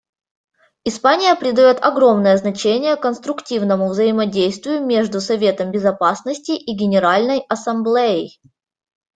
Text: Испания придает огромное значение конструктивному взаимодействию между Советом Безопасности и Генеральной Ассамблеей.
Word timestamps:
Испания 0.83 1.35
придает 1.35 1.79
огромное 1.83 2.35
значение 2.35 2.95
конструктивному 2.95 3.87
взаимодействию 3.89 4.83
между 4.83 5.21
Советом 5.21 5.69
Безопасности 5.69 6.53
и 6.53 6.73
Генеральной 6.75 7.41
Ассамблеей. 7.47 8.41